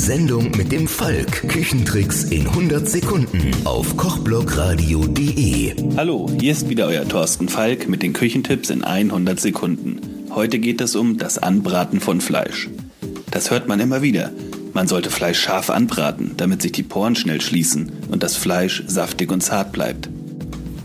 [0.00, 1.46] Sendung mit dem Falk.
[1.46, 5.74] Küchentricks in 100 Sekunden auf kochblogradio.de.
[5.94, 10.00] Hallo, hier ist wieder euer Thorsten Falk mit den Küchentipps in 100 Sekunden.
[10.30, 12.70] Heute geht es um das Anbraten von Fleisch.
[13.30, 14.32] Das hört man immer wieder.
[14.72, 19.30] Man sollte Fleisch scharf anbraten, damit sich die Poren schnell schließen und das Fleisch saftig
[19.30, 20.08] und zart bleibt.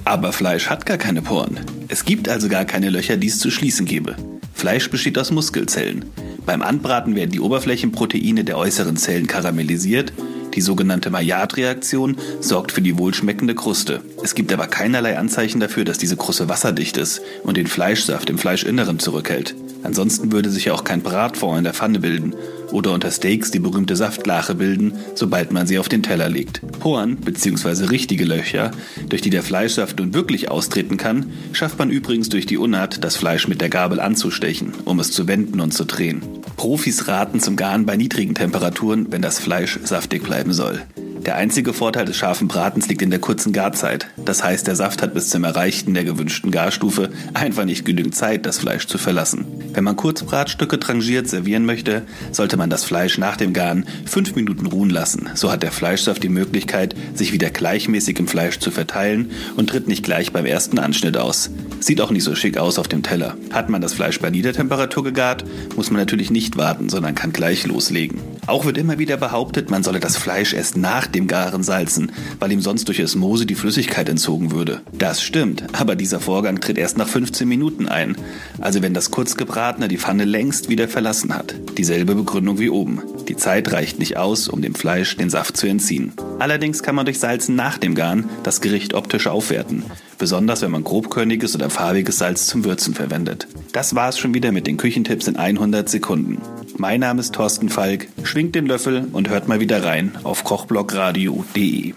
[0.04, 1.62] Aber Fleisch hat gar keine Poren.
[1.88, 4.18] Es gibt also gar keine Löcher, die es zu schließen gäbe.
[4.54, 6.04] Fleisch besteht aus Muskelzellen.
[6.46, 10.14] Beim Anbraten werden die Oberflächenproteine der äußeren Zellen karamellisiert.
[10.54, 14.02] Die sogenannte Maillard-Reaktion sorgt für die wohlschmeckende Kruste.
[14.24, 18.38] Es gibt aber keinerlei Anzeichen dafür, dass diese Kruste wasserdicht ist und den Fleischsaft im
[18.38, 19.56] Fleischinneren zurückhält.
[19.84, 22.34] Ansonsten würde sich ja auch kein Bratfond in der Pfanne bilden
[22.72, 26.62] oder unter Steaks die berühmte Saftlache bilden, sobald man sie auf den Teller legt.
[26.80, 27.86] Poren bzw.
[27.86, 28.72] richtige Löcher,
[29.10, 33.16] durch die der Fleischsaft nun wirklich austreten kann, schafft man übrigens durch die Unart, das
[33.16, 36.22] Fleisch mit der Gabel anzustechen, um es zu wenden und zu drehen.
[36.58, 40.82] Profis raten zum Garen bei niedrigen Temperaturen, wenn das Fleisch saftig bleiben soll.
[41.26, 44.08] Der einzige Vorteil des scharfen Bratens liegt in der kurzen Garzeit.
[44.24, 48.46] Das heißt, der Saft hat bis zum Erreichen der gewünschten Garstufe einfach nicht genügend Zeit,
[48.46, 49.48] das Fleisch zu verlassen.
[49.74, 54.68] Wenn man Kurzbratstücke trangiert servieren möchte, sollte man das Fleisch nach dem Garen fünf Minuten
[54.68, 55.28] ruhen lassen.
[55.34, 59.88] So hat der Fleischsaft die Möglichkeit, sich wieder gleichmäßig im Fleisch zu verteilen und tritt
[59.88, 61.50] nicht gleich beim ersten Anschnitt aus.
[61.80, 63.36] Sieht auch nicht so schick aus auf dem Teller.
[63.52, 65.44] Hat man das Fleisch bei Niedertemperatur gegart,
[65.76, 68.22] muss man natürlich nicht warten, sondern kann gleich loslegen.
[68.48, 72.52] Auch wird immer wieder behauptet, man solle das Fleisch erst nach dem Garen salzen, weil
[72.52, 74.82] ihm sonst durch Osmose die Flüssigkeit entzogen würde.
[74.94, 78.16] Das stimmt, aber dieser Vorgang tritt erst nach 15 Minuten ein,
[78.60, 81.56] also wenn das Kurzgebratene die Pfanne längst wieder verlassen hat.
[81.78, 83.02] Dieselbe Begründung wie oben.
[83.28, 86.14] Die Zeit reicht nicht aus, um dem Fleisch den Saft zu entziehen.
[86.38, 89.84] Allerdings kann man durch Salzen nach dem Garen das Gericht optisch aufwerten,
[90.20, 93.48] besonders wenn man grobkörniges oder farbiges Salz zum Würzen verwendet.
[93.72, 96.38] Das war's schon wieder mit den Küchentipps in 100 Sekunden.
[96.78, 98.10] Mein Name ist Thorsten Falk.
[98.24, 101.94] Schwingt den Löffel und hört mal wieder rein auf kochblogradio.de.